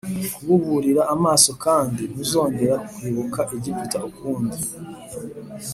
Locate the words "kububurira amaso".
0.35-1.51